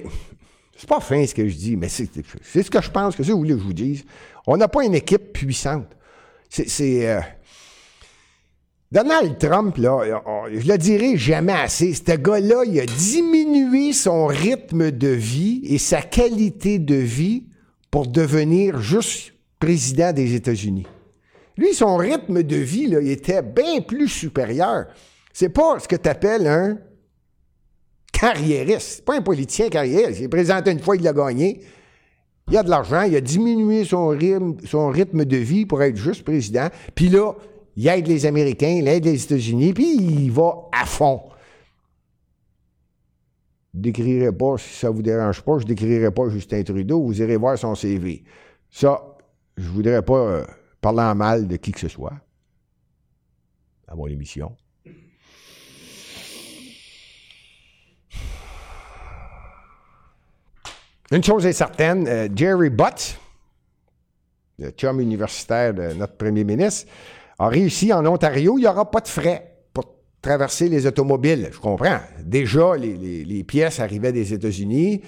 [0.78, 3.32] C'est pas fin ce que je dis, mais c'est ce que je pense, que c'est
[3.32, 4.04] vous voulez que je vous dise.
[4.48, 5.88] On n'a pas une équipe puissante.
[6.50, 7.08] C'est.
[7.10, 7.22] euh,
[8.92, 11.94] Donald Trump, là, on- je le dirai jamais assez.
[11.94, 17.46] Ce gars-là, il a diminué son rythme de vie et sa qualité de vie
[17.90, 20.88] pour devenir juste président des États-Unis.
[21.62, 24.88] Lui, son rythme de vie, là, était bien plus supérieur.
[25.32, 26.80] C'est pas ce que tu appelles un
[28.12, 28.94] carriériste.
[28.96, 30.20] C'est pas un politicien carriériste.
[30.20, 31.62] Il est présenté une fois, il l'a gagné.
[32.50, 35.98] Il a de l'argent, il a diminué son rythme, son rythme de vie pour être
[35.98, 36.68] juste président.
[36.96, 37.34] Puis là,
[37.76, 41.22] il aide les Américains, il aide les États-Unis, puis il va à fond.
[43.76, 47.22] Je décrirai pas, si ça ne vous dérange pas, je décrirai pas Justin Trudeau, vous
[47.22, 48.24] irez voir son CV.
[48.72, 49.00] Ça,
[49.58, 50.44] je ne voudrais pas euh,
[50.82, 52.14] parler en mal de qui que ce soit
[53.88, 54.56] à mon émission.
[61.12, 63.20] Une chose est certaine, euh, Jerry Butt,
[64.60, 66.90] le chum universitaire de notre premier ministre,
[67.38, 68.58] a réussi en Ontario.
[68.58, 69.84] Il n'y aura pas de frais pour
[70.22, 71.50] traverser les automobiles.
[71.52, 72.00] Je comprends.
[72.24, 75.02] Déjà, les pièces arrivaient des États-Unis.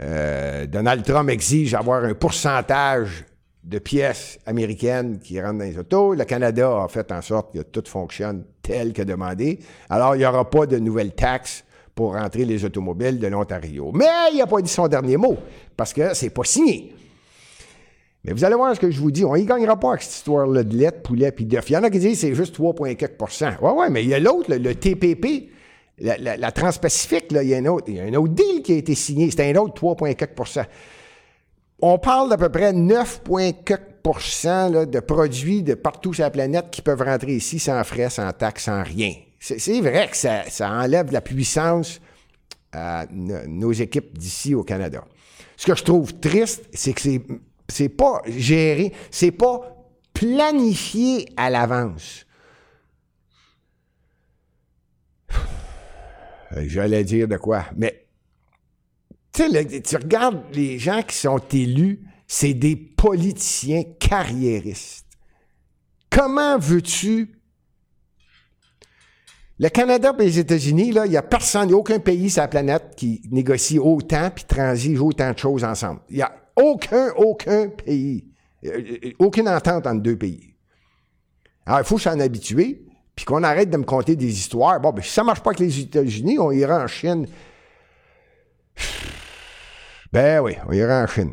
[0.00, 3.26] Euh, Donald Trump exige avoir un pourcentage
[3.64, 6.14] de pièces américaines qui rentrent dans les autos.
[6.14, 9.58] Le Canada a fait en sorte que tout fonctionne tel que demandé.
[9.88, 13.90] Alors, il n'y aura pas de nouvelles taxes pour rentrer les automobiles de l'Ontario.
[13.94, 15.36] Mais il n'a pas dit son dernier mot,
[15.76, 16.94] parce que c'est pas signé.
[18.24, 19.24] Mais vous allez voir ce que je vous dis.
[19.24, 21.68] On y gagnera pas avec cette histoire-là de lait, de poulet puis d'œuf.
[21.68, 24.14] Il y en a qui disent que c'est juste 3,4% Ouais, ouais, mais il y
[24.14, 25.50] a l'autre, le, TPP,
[25.98, 28.76] la, Transpacifique, il y a un autre, il y a un autre deal qui a
[28.76, 29.30] été signé.
[29.30, 30.66] C'est un autre 3,4
[31.80, 36.82] On parle d'à peu près 9,4 là, de produits de partout sur la planète qui
[36.82, 39.12] peuvent rentrer ici sans frais, sans taxes, sans rien.
[39.40, 42.00] C'est vrai que ça, enlève la puissance
[42.72, 45.04] à no- nos équipes d'ici au Canada.
[45.56, 47.22] Ce que je trouve triste, c'est que c'est
[47.68, 49.60] c'est pas géré, c'est pas
[50.12, 52.26] planifié à l'avance.
[55.32, 58.03] Euh, J'allais dire de quoi, mais
[59.34, 65.06] tu sais, tu regardes les gens qui sont élus, c'est des politiciens carriéristes.
[66.08, 67.34] Comment veux-tu?
[69.58, 72.30] Le Canada et les États-Unis, là, il n'y a personne, il n'y a aucun pays
[72.30, 76.00] sur la planète qui négocie autant puis transige autant de choses ensemble.
[76.10, 78.26] Il n'y a aucun, aucun pays,
[78.64, 80.54] euh, euh, aucune entente entre deux pays.
[81.66, 84.80] Alors, il faut s'en habituer, puis qu'on arrête de me conter des histoires.
[84.80, 87.26] Bon, ben, si ça ne marche pas avec les États-Unis, on ira en Chine.
[90.14, 91.32] Ben oui, on ira en Chine.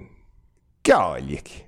[0.81, 1.67] Calique.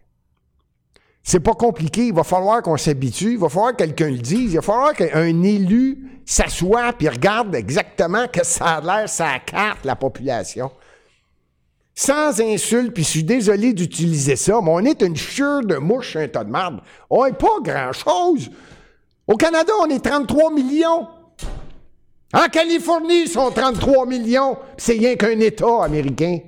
[1.21, 2.07] C'est pas compliqué.
[2.07, 3.33] Il va falloir qu'on s'habitue.
[3.33, 4.53] Il va falloir que quelqu'un le dise.
[4.53, 9.85] Il va falloir qu'un élu s'assoie puis regarde exactement que ça a l'air, ça carte
[9.85, 10.71] la population.
[11.93, 16.15] Sans insulte, puis je suis désolé d'utiliser ça, mais on est une chure de mouche,
[16.15, 16.81] un tas de marde.
[17.11, 18.49] On n'est pas grand-chose.
[19.27, 21.07] Au Canada, on est 33 millions.
[22.33, 24.57] En Californie, ils sont 33 millions.
[24.77, 26.39] C'est rien qu'un État américain.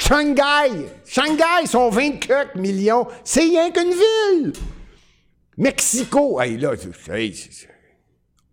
[0.00, 0.86] Shanghai!
[1.04, 3.06] Shanghai, sont 24 millions.
[3.22, 4.52] C'est rien qu'une ville!
[5.58, 6.72] Mexico, hey, là,
[7.12, 7.34] hey,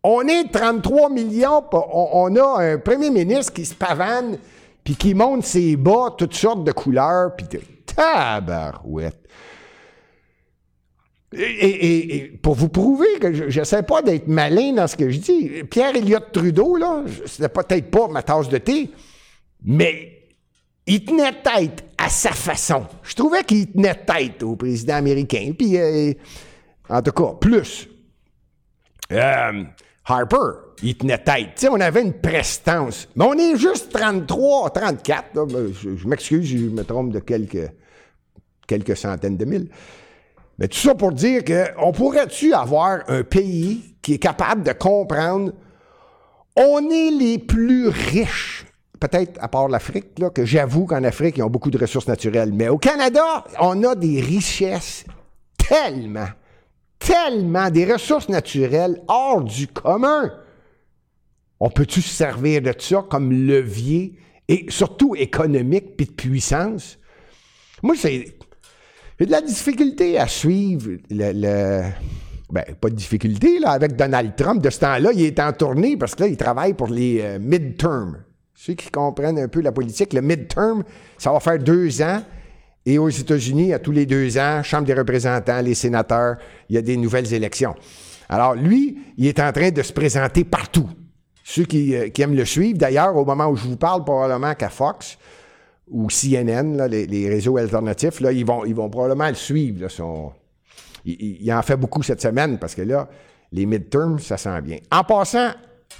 [0.04, 4.38] on est 33 millions, on, a un premier ministre qui se pavane,
[4.84, 7.48] puis qui monte ses bas, toutes sortes de couleurs, puis
[7.86, 9.18] tabarouette.
[11.34, 15.10] Et, et, et, pour vous prouver que je n'essaie pas d'être malin dans ce que
[15.10, 18.92] je dis, Pierre Elliott Trudeau, là, c'était peut-être pas ma tasse de thé,
[19.64, 20.17] mais
[20.88, 22.86] il tenait tête à sa façon.
[23.04, 25.52] Je trouvais qu'il tenait tête au président américain.
[25.58, 26.14] Puis, euh,
[26.90, 27.88] en tout cas, plus.
[29.12, 29.64] Euh,
[30.06, 31.52] Harper, il tenait tête.
[31.56, 33.08] sais, on avait une prestance.
[33.16, 35.36] Mais on est juste 33, 34.
[35.36, 35.46] Là.
[35.74, 37.70] Je, je m'excuse, je me trompe de quelques,
[38.66, 39.70] quelques centaines de mille.
[40.58, 45.52] Mais tout ça pour dire qu'on pourrait-tu avoir un pays qui est capable de comprendre
[46.58, 48.66] on est les plus riches,
[49.00, 52.52] peut-être à part l'Afrique, que j'avoue qu'en Afrique, ils ont beaucoup de ressources naturelles.
[52.54, 55.06] Mais au Canada, on a des richesses
[55.58, 56.30] tellement,
[57.00, 60.32] tellement, des ressources naturelles hors du commun.
[61.60, 66.98] On peut-tu se servir de ça comme levier, et surtout économique, puis de puissance?
[67.84, 68.38] Moi, c'est
[69.20, 71.82] j'ai de la difficulté à suivre le, le,
[72.52, 74.62] Ben, pas de difficulté, là, avec Donald Trump.
[74.62, 77.40] De ce temps-là, il est en tournée parce que là, il travaille pour les euh,
[77.40, 78.24] midterms.
[78.60, 80.84] Ceux qui comprennent un peu la politique, le midterm,
[81.20, 82.24] ça va faire deux ans.
[82.88, 86.80] Et aux États-Unis, à tous les deux ans, Chambre des représentants, les sénateurs, il y
[86.80, 87.76] a des nouvelles élections.
[88.28, 90.90] Alors, lui, il est en train de se présenter partout.
[91.44, 94.70] Ceux qui, euh, aiment le suivre, d'ailleurs, au moment où je vous parle, probablement qu'à
[94.70, 95.20] Fox,
[95.88, 99.88] ou CNN, les, réseaux alternatifs, là, ils, vont, probablement le suivre.
[101.06, 103.08] Il, il, en fait beaucoup cette semaine parce que là,
[103.52, 104.80] les midterms, ça sent bien.
[104.92, 105.52] En passant,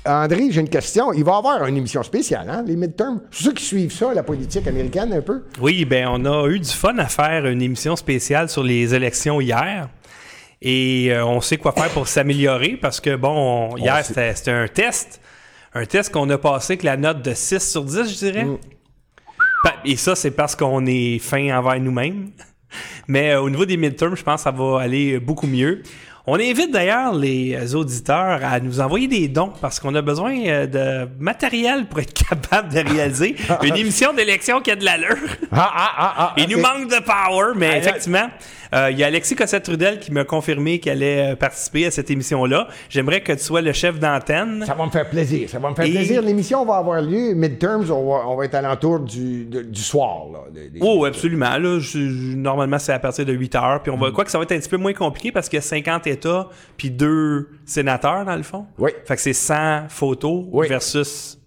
[0.06, 1.12] André, j'ai une question.
[1.14, 3.22] Il va y avoir une émission spéciale, hein, les midterms.
[3.32, 5.44] Ceux qui suivent ça, la politique américaine, un peu.
[5.60, 9.42] Oui, bien, on a eu du fun à faire une émission spéciale sur les élections
[9.42, 9.90] hier.
[10.62, 14.68] Et euh, on sait quoi faire pour s'améliorer parce que, bon, on, hier, c'était un
[14.68, 15.22] test.
[15.74, 18.46] Un test qu'on a passé avec la note de 6 sur 10, je dirais.
[18.46, 18.58] Mm.
[19.86, 22.32] Et ça, c'est parce qu'on est fin envers nous-mêmes.
[23.08, 25.84] Mais euh, au niveau des midterms, je pense que ça va aller beaucoup mieux.
[26.30, 30.68] On invite d'ailleurs les auditeurs à nous envoyer des dons parce qu'on a besoin euh,
[30.68, 35.16] de matériel pour être capable de réaliser une émission d'élection qui a de l'allure.
[35.54, 38.28] Ah, ah, ah, ah, Il nous manque de power, mais effectivement,
[38.74, 42.68] il y a Alexis Cossette-Trudel qui m'a confirmé qu'elle allait participer à cette émission-là.
[42.90, 44.64] J'aimerais que tu sois le chef d'antenne.
[44.66, 45.50] Ça va me faire plaisir.
[45.50, 45.92] Ça va me faire Et...
[45.92, 46.22] plaisir.
[46.22, 47.90] L'émission va avoir lieu midterms.
[47.92, 50.26] On va, on va être à l'entour du, du soir.
[50.32, 50.80] Là, des, des...
[50.82, 51.58] oh, absolument.
[51.58, 51.98] Là, je,
[52.36, 53.84] normalement, c'est à partir de 8 heures.
[53.84, 54.14] Puis on va, mm.
[54.14, 56.08] quoi que ça va être un petit peu moins compliqué parce qu'il y a 50
[56.08, 58.66] États puis deux sénateurs, dans le fond.
[58.78, 58.92] Oui.
[59.06, 60.68] Fait que c'est 100 photos oui.
[60.68, 61.40] versus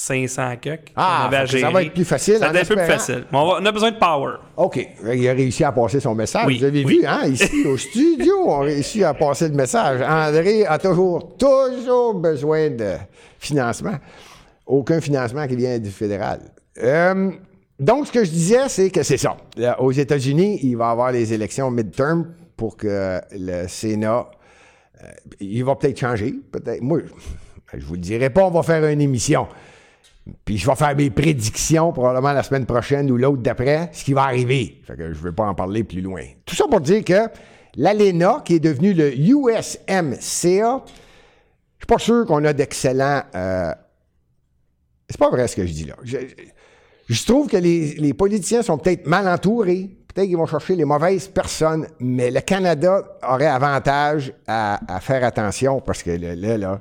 [0.00, 0.92] 500 cucks.
[0.94, 2.36] Ah, ça va être plus facile.
[2.36, 3.24] Ça va être un peu plus facile.
[3.32, 4.34] Mais on, va, on, a besoin de power.
[4.56, 4.88] OK.
[5.12, 6.44] Il a réussi à passer son message.
[6.46, 6.58] Oui.
[6.58, 7.00] Vous avez oui.
[7.00, 7.26] vu, hein?
[7.26, 10.00] Ici, au studio, on a réussi à passer le message.
[10.00, 12.92] André a toujours, toujours besoin de
[13.40, 13.96] financement.
[14.64, 16.42] Aucun financement qui vient du fédéral.
[16.80, 17.32] Euh,
[17.80, 19.36] donc, ce que je disais, c'est que c'est ça.
[19.56, 24.30] Là, aux États-Unis, il va y avoir les élections midterm pour que le Sénat.
[25.02, 25.08] Euh,
[25.40, 26.36] il va peut-être changer.
[26.52, 26.82] Peut-être.
[26.82, 27.00] Moi,
[27.74, 29.48] je vous le dirai pas, on va faire une émission.
[30.44, 34.12] Puis je vais faire mes prédictions probablement la semaine prochaine ou l'autre d'après, ce qui
[34.12, 34.80] va arriver.
[34.84, 36.22] Fait que je ne vais pas en parler plus loin.
[36.44, 37.28] Tout ça pour dire que
[37.76, 40.84] l'ALENA, qui est devenu le USMCA,
[41.78, 43.22] je suis pas sûr qu'on a d'excellents...
[43.34, 43.72] Euh...
[45.08, 45.94] C'est pas vrai ce que je dis là.
[46.04, 49.88] Je, trouve que les, politiciens sont peut-être mal entourés.
[50.08, 55.80] Peut-être qu'ils vont chercher les mauvaises personnes, mais le Canada aurait avantage à, faire attention
[55.80, 56.80] parce que là, là,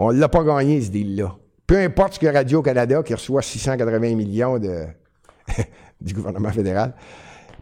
[0.00, 1.36] on ne l'a pas gagné, ce deal-là.
[1.66, 4.58] Peu importe ce que Radio-Canada, qui reçoit 680 millions
[6.00, 6.94] du gouvernement fédéral,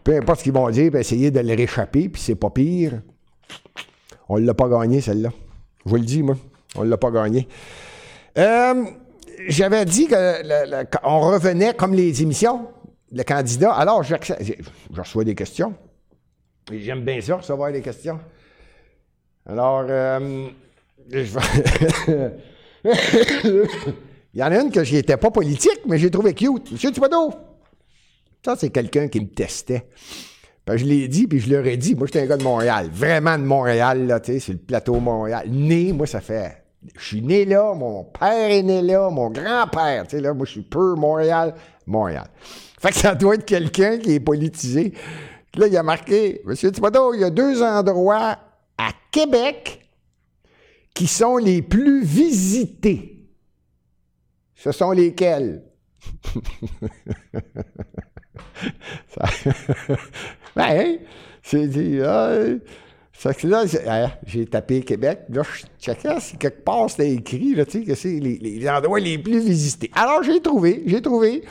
[0.03, 3.01] peu importe ce qu'ils vont dire, essayer de les réchapper, puis c'est pas pire.
[4.29, 5.29] On ne l'a pas gagné, celle-là.
[5.83, 6.37] Je vous le dis, moi.
[6.75, 7.47] On ne l'a pas gagné.
[8.37, 8.85] Euh,
[9.47, 12.67] J'avais dit qu'on revenait comme les émissions,
[13.11, 13.73] le candidat.
[13.73, 14.15] Alors, je
[14.95, 15.73] reçois des questions.
[16.71, 18.19] J'aime bien ça, recevoir des questions.
[19.45, 20.49] Alors, euh,
[21.09, 21.25] il
[24.33, 26.71] y en a une que j'étais pas politique, mais j'ai trouvé cute.
[26.71, 27.33] Monsieur Thibodeau,
[28.43, 29.87] ça, c'est quelqu'un qui me testait.
[30.67, 33.37] je l'ai dit, puis je leur ai dit, moi, j'étais un gars de Montréal, vraiment
[33.37, 35.47] de Montréal, là, tu sais, c'est le plateau Montréal.
[35.49, 36.63] Né, moi, ça fait.
[36.95, 40.61] Je suis né là, mon père est né là, mon grand-père, là, moi, je suis
[40.61, 41.55] peu Montréal,
[41.85, 42.27] Montréal.
[42.79, 44.93] Fait que ça doit être quelqu'un qui est politisé.
[45.55, 48.37] Là, il a marqué, Monsieur Thibodeau, il y a deux endroits
[48.77, 49.86] à Québec
[50.97, 53.23] qui sont les plus visités.
[54.55, 55.61] Ce sont lesquels?
[59.09, 59.29] Ça-
[60.55, 60.97] ben,
[61.43, 62.31] c'est dit, ah,
[63.43, 65.19] là, j'ai- ah, j'ai tapé Québec.
[65.29, 69.19] Là, je checkais si quelque part c'était écrit, tu sais, que c'est les, endroits les
[69.19, 69.91] plus visités.
[69.93, 71.43] Alors, j'ai trouvé, j'ai trouvé.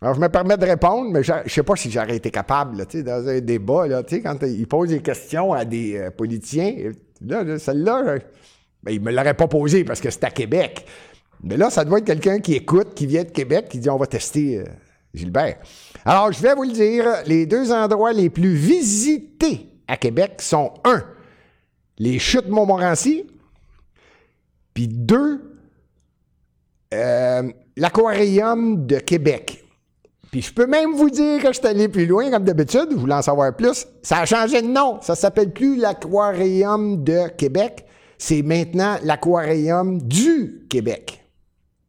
[0.00, 2.86] Alors, je me permets de répondre, mais je ne sais pas si j'aurais été capable,
[2.86, 6.10] tu sais, dans un débat, tu sais, quand ils posent des questions à des euh,
[6.10, 6.74] politiciens,
[7.20, 8.18] là, là, celle-là,
[8.82, 10.86] ben, ils me l'auraient pas posée parce que c'est à Québec.
[11.42, 13.96] Mais là, ça doit être quelqu'un qui écoute, qui vient de Québec, qui dit on
[13.96, 14.64] va tester euh,
[15.14, 15.56] Gilbert.
[16.04, 20.72] Alors, je vais vous le dire, les deux endroits les plus visités à Québec sont
[20.84, 21.02] un,
[21.98, 23.26] les chutes Montmorency,
[24.72, 25.40] puis deux,
[26.94, 27.42] euh,
[27.76, 29.64] l'aquarium de Québec.
[30.30, 33.00] Puis je peux même vous dire que je suis allé plus loin, comme d'habitude, vous
[33.00, 33.86] voulez en savoir plus.
[34.02, 34.98] Ça a changé de nom.
[35.02, 37.84] Ça s'appelle plus l'Aquarium de Québec.
[38.24, 41.28] C'est maintenant l'Aquarium du Québec.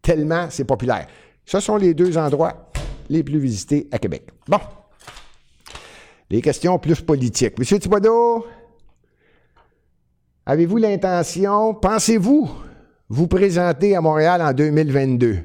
[0.02, 1.06] Tellement c'est populaire.
[1.46, 2.72] Ce sont les deux endroits
[3.08, 4.30] les plus visités à Québec.
[4.48, 4.58] Bon.
[6.32, 7.60] Les questions plus politiques.
[7.60, 8.48] Monsieur Thibodeau,
[10.48, 12.50] avez-vous l'intention, pensez-vous,
[13.10, 15.38] vous présenter à Montréal en 2022?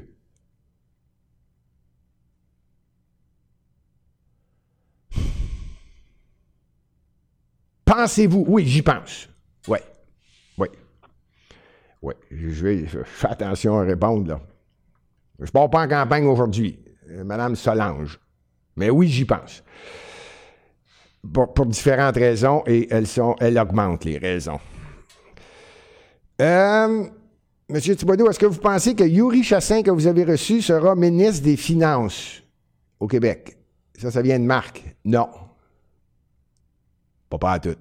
[7.85, 8.43] Pensez-vous?
[8.47, 9.29] Oui, j'y pense.
[12.01, 12.13] Oui.
[12.31, 14.39] Je vais fais attention à répondre, là.
[15.39, 16.79] Je ne pars pas en campagne aujourd'hui.
[17.09, 18.19] Euh, Madame Solange.
[18.75, 19.63] Mais oui, j'y pense.
[21.33, 24.59] Pour, différentes raisons et elles sont augmentent les raisons.
[26.41, 27.05] Euh,
[27.69, 31.43] Monsieur Thibodeau, est-ce que vous pensez que Yuri Chassin, que vous avez reçu, sera ministre
[31.43, 32.41] des Finances
[32.99, 33.57] au Québec?
[33.97, 34.83] Ça, ça vient de Marc.
[35.03, 35.29] Non.
[37.29, 37.75] Pas pas à tout.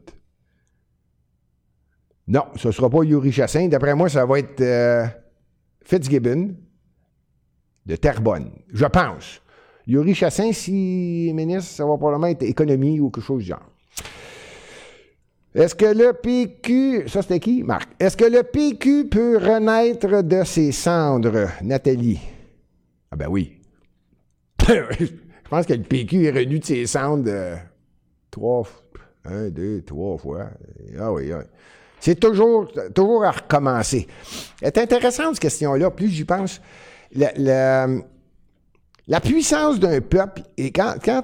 [2.29, 3.69] Non, ce ne sera pas Yuri Chassin.
[3.69, 5.07] D'après moi, ça va être euh,
[5.83, 6.55] Fitzgibbon
[7.87, 8.51] de Terrebonne.
[8.71, 9.41] Je pense.
[9.87, 13.73] Yuri Chassin, si ministre, ça va probablement être économie ou quelque chose du genre.
[15.55, 17.88] Est-ce que le PQ, ça c'était qui, Marc?
[17.99, 22.21] Est-ce que le PQ peut renaître de ses cendres, Nathalie?
[23.11, 23.59] Ah ben oui.
[24.69, 27.57] Je pense que le PQ est revenu de ses cendres euh,
[28.31, 28.69] trois,
[29.25, 30.51] un, deux, trois fois.
[30.99, 31.45] Ah oui, ah oui.
[32.00, 34.06] C'est toujours, toujours à recommencer.
[34.62, 36.61] C'est intéressant cette question-là, plus j'y pense.
[37.14, 37.88] La,
[39.22, 41.22] puissance d'un peuple, et quand, quand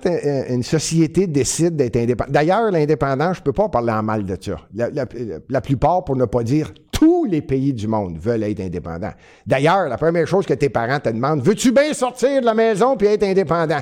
[0.49, 4.37] une société décide d'être indépendante, d'ailleurs, l'indépendance, je ne peux pas parler en mal de
[4.41, 4.57] ça.
[4.75, 9.13] La, plupart, pour ne pas dire tous les pays du monde, veulent être indépendants.
[9.47, 12.97] D'ailleurs, la première chose que tes parents te demandent, veux-tu bien sortir de la maison
[12.97, 13.81] puis être indépendant?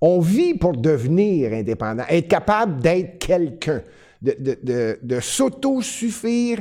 [0.00, 3.82] On vit pour devenir indépendant, être capable d'être quelqu'un,
[4.22, 6.60] de, de, de, s'auto-suffire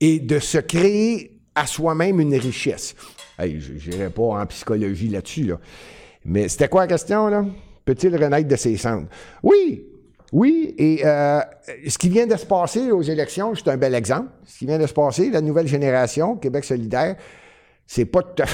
[0.00, 2.94] et de se créer à soi-même une richesse.
[3.38, 5.60] Hey, je n'irai pas en psychologie là-dessus, là.
[6.24, 7.44] Mais c'était quoi la question, là?
[7.84, 9.08] Peut-il renaître de ses cendres?
[9.42, 9.84] Oui,
[10.32, 11.40] oui, et euh,
[11.86, 14.30] ce qui vient de se passer aux élections, c'est un bel exemple.
[14.46, 17.16] Ce qui vient de se passer, la nouvelle génération, Québec solidaire,
[17.86, 18.44] c'est pas tout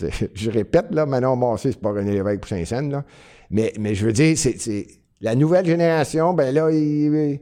[0.34, 3.02] Je répète, là, Manon Massé, c'est pas René Lévesque pour Saint-Saëns.
[3.50, 4.86] Mais, mais je veux dire, c'est,
[5.20, 7.40] la nouvelle génération, ben là, il-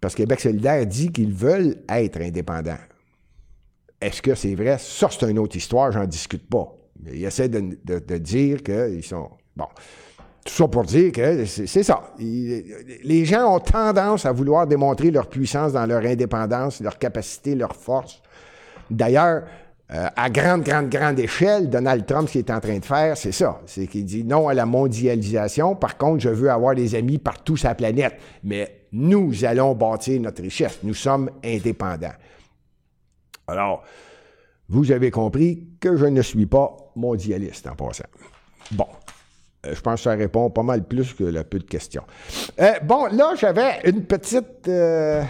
[0.00, 2.78] parce que Québec solidaire dit qu'ils veulent être indépendants.
[4.00, 4.76] Est-ce que c'est vrai?
[4.78, 6.76] Ça, c'est une autre histoire, j'en discute pas.
[7.02, 9.30] Mais il essaie de, dire qu'ils sont.
[9.56, 9.66] Bon.
[10.44, 12.12] Tout ça pour dire que c'est ça.
[12.18, 17.74] Les gens ont tendance à vouloir démontrer leur puissance dans leur indépendance, leur capacité, leur
[17.74, 18.20] force.
[18.90, 19.44] D'ailleurs,
[19.92, 23.18] euh, à grande, grande, grande échelle, Donald Trump, ce qu'il est en train de faire,
[23.18, 23.60] c'est ça.
[23.66, 25.76] C'est qu'il dit non à la mondialisation.
[25.76, 28.18] Par contre, je veux avoir des amis partout sur la planète.
[28.42, 30.78] Mais nous allons bâtir notre richesse.
[30.82, 32.14] Nous sommes indépendants.
[33.46, 33.84] Alors,
[34.70, 38.04] vous avez compris que je ne suis pas mondialiste en passant.
[38.70, 38.86] Bon.
[39.66, 42.04] Euh, je pense que ça répond pas mal plus que le peu de questions.
[42.58, 44.66] Euh, bon, là, j'avais une petite.
[44.66, 45.28] Aïe,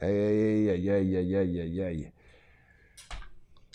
[0.00, 2.12] aïe, aïe, aïe, aïe, aïe, aïe.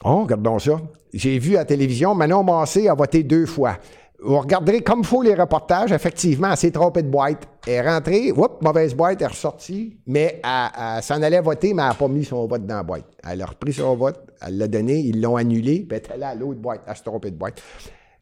[0.04, 0.80] Oh, regardons ça.
[1.14, 3.78] J'ai vu à la télévision, Manon Massé a voté deux fois.
[4.20, 5.92] Vous regarderez comme faut les reportages.
[5.92, 7.48] Effectivement, elle s'est trompée de boîte.
[7.68, 11.74] Elle est rentrée, oups, mauvaise boîte, elle est ressortie, mais elle, elle s'en allait voter,
[11.74, 13.06] mais elle n'a pas mis son vote dans la boîte.
[13.28, 16.24] Elle a repris son vote, elle l'a donné, ils l'ont annulé, puis elle est allée
[16.24, 16.82] à l'autre boîte.
[16.88, 17.62] Elle s'est trompée de boîte.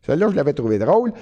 [0.06, 1.14] Celle-là, je l'avais trouvé drôle.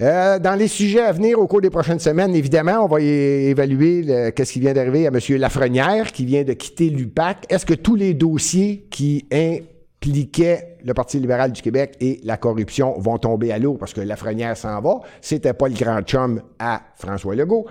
[0.00, 4.32] Euh, dans les sujets à venir au cours des prochaines semaines, évidemment, on va évaluer
[4.34, 5.18] qu'est-ce qui vient d'arriver à M.
[5.38, 7.46] Lafrenière, qui vient de quitter l'UPAC.
[7.48, 12.98] Est-ce que tous les dossiers qui impliquaient le Parti libéral du Québec et la corruption
[12.98, 15.00] vont tomber à l'eau parce que Lafrenière s'en va?
[15.20, 17.66] C'était pas le grand chum à François Legault.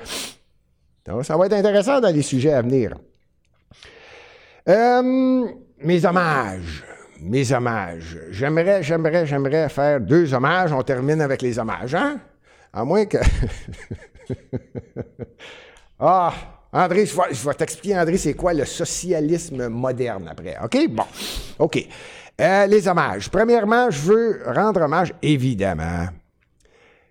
[1.23, 2.97] Ça va être intéressant dans les sujets à venir.
[4.67, 5.45] Euh,
[5.81, 6.83] mes hommages.
[7.21, 8.17] Mes hommages.
[8.31, 10.71] J'aimerais, j'aimerais, j'aimerais faire deux hommages.
[10.71, 12.19] On termine avec les hommages, hein?
[12.73, 13.17] À moins que.
[15.99, 16.33] ah!
[16.73, 20.57] André, je vais, t'expliquer, André, c'est quoi le socialisme moderne après.
[20.61, 20.89] OK?
[20.89, 21.05] Bon.
[21.59, 21.87] OK.
[22.39, 23.29] Euh, les hommages.
[23.29, 26.07] Premièrement, je veux rendre hommage, évidemment,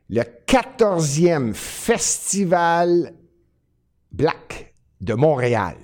[0.09, 3.13] le 14e Festival
[4.13, 5.75] Black de Montréal.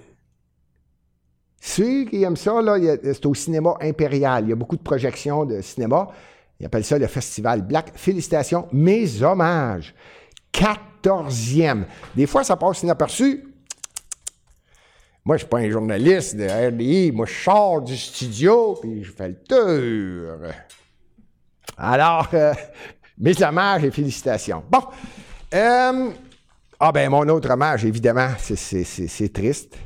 [1.64, 2.60] Ceux qui aiment ça,
[3.04, 4.44] c'est au cinéma impérial.
[4.44, 6.08] Il y a beaucoup de projections de cinéma.
[6.58, 7.92] Ils appellent ça le Festival Black.
[7.94, 8.66] Félicitations.
[8.72, 9.94] Mes hommages.
[10.52, 11.84] 14e.
[12.16, 13.44] Des fois, ça passe inaperçu.
[15.24, 17.12] Moi, je suis pas un journaliste de RDI.
[17.12, 20.50] Moi, je sors du studio puis je fais le tour.
[21.78, 22.54] Alors, euh,
[23.18, 24.64] mes hommages et félicitations.
[24.68, 24.82] Bon.
[25.54, 26.10] Euh,
[26.80, 29.76] ah ben, mon autre hommage, évidemment, c'est triste.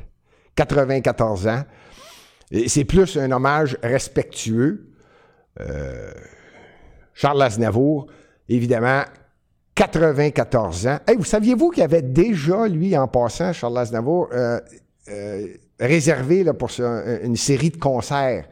[0.57, 1.62] 94 ans.
[2.66, 4.88] C'est plus un hommage respectueux.
[5.61, 6.11] Euh,
[7.14, 8.09] Charles Aznavour,
[8.48, 9.02] évidemment,
[9.74, 10.98] 94 ans.
[11.07, 14.61] Hey, vous saviez-vous qu'il avait déjà, lui, en passant, Charles Aznavour, euh,
[15.09, 15.46] euh,
[15.78, 18.48] réservé là, pour ça, une série de concerts?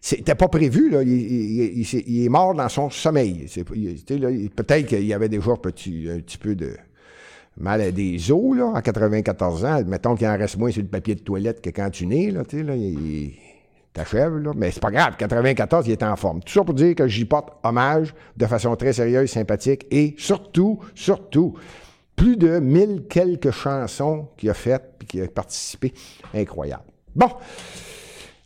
[0.00, 1.02] C'était pas prévu, là.
[1.02, 3.46] Il, est mort dans son sommeil.
[4.54, 6.76] Peut-être qu'il y avait déjà un petit peu de
[7.56, 9.82] mal à des os, là, à 94 ans.
[9.86, 12.44] Mettons qu'il en reste moins sur le papier de toilette que quand tu nais, là,
[12.44, 13.32] tu sais, là, il,
[13.92, 14.52] t'achève, là.
[14.54, 16.40] Mais c'est pas grave, 94, il est en forme.
[16.42, 20.80] Tout ça pour dire que j'y porte hommage de façon très sérieuse, sympathique et surtout,
[20.94, 21.54] surtout,
[22.14, 25.92] plus de mille quelques chansons qu'il a faites puis qu'il a participé.
[26.34, 26.84] Incroyable.
[27.14, 27.28] Bon.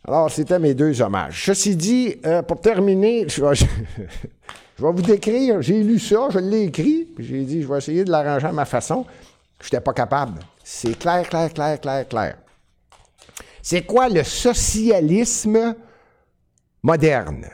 [0.07, 1.45] Alors, c'était mes deux hommages.
[1.45, 3.43] Ceci dit, euh, pour terminer, je
[4.81, 5.61] je vais vous décrire.
[5.61, 8.51] J'ai lu ça, je l'ai écrit, puis j'ai dit, je vais essayer de l'arranger à
[8.51, 9.05] ma façon.
[9.59, 10.39] Je n'étais pas capable.
[10.63, 12.37] C'est clair, clair, clair, clair, clair.
[13.61, 15.75] C'est quoi le socialisme
[16.81, 17.47] moderne?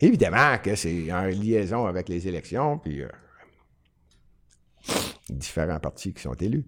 [0.00, 3.08] Évidemment que c'est en liaison avec les élections, puis euh,
[5.30, 6.66] différents partis qui sont élus.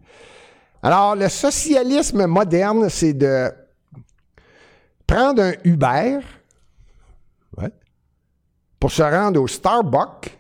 [0.81, 3.51] Alors, le socialisme moderne, c'est de
[5.09, 6.21] prendre un Uber
[8.81, 10.39] pour se rendre au Starbucks,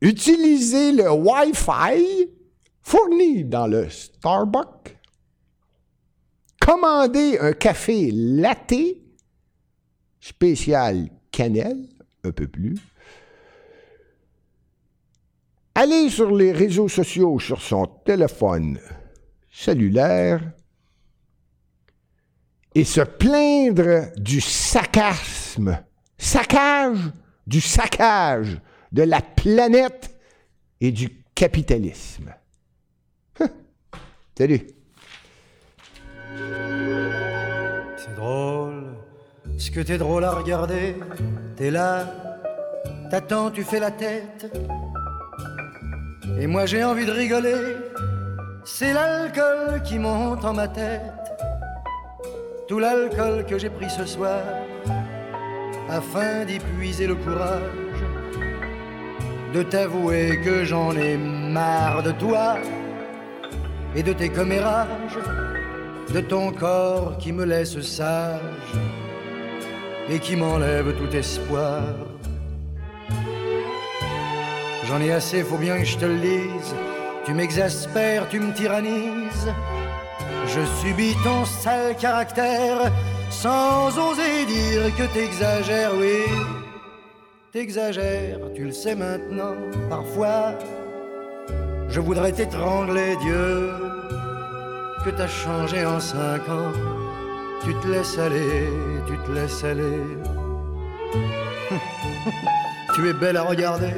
[0.00, 2.28] utiliser le Wi-Fi
[2.82, 4.96] fourni dans le Starbucks,
[6.60, 8.74] commander un café latte
[10.20, 11.88] spécial cannelle,
[12.24, 12.76] un peu plus,
[15.74, 18.80] aller sur les réseaux sociaux sur son téléphone
[19.52, 20.40] cellulaire,
[22.74, 25.82] et se plaindre du sarcasme,
[26.18, 26.98] saccage,
[27.46, 28.58] du saccage
[28.92, 30.16] de la planète
[30.80, 32.32] et du capitalisme.
[33.40, 33.48] Hein?
[34.36, 34.66] Salut.
[37.96, 38.96] C'est drôle,
[39.58, 40.96] ce que t'es drôle à regarder.
[41.56, 42.06] T'es là,
[43.10, 44.46] t'attends, tu fais la tête.
[46.38, 47.76] Et moi j'ai envie de rigoler.
[48.64, 51.02] C'est l'alcool qui monte en ma tête.
[52.68, 54.42] Tout l'alcool que j'ai pris ce soir,
[55.88, 58.02] afin d'y puiser le courage
[59.54, 62.56] de t'avouer que j'en ai marre de toi
[63.94, 65.18] et de tes commérages
[66.12, 68.40] de ton corps qui me laisse sage
[70.08, 71.82] et qui m'enlève tout espoir.
[74.84, 76.74] J'en ai assez, faut bien que je te le dise.
[77.24, 79.52] Tu m'exaspères, tu me tyrannises.
[80.46, 82.92] Je subis ton sale caractère
[83.30, 86.24] sans oser dire que t'exagères, oui.
[87.52, 89.54] T'exagères, tu le sais maintenant,
[89.88, 90.54] parfois.
[91.88, 93.70] Je voudrais t'étrangler, Dieu
[95.06, 96.72] que t'as changé en cinq ans.
[97.62, 98.68] Tu te laisses aller,
[99.06, 100.02] tu te laisses aller.
[102.94, 103.94] tu es belle à regarder,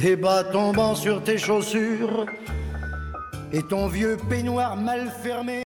[0.00, 2.26] tes bas tombant sur tes chaussures
[3.52, 5.58] et ton vieux peignoir mal fermé.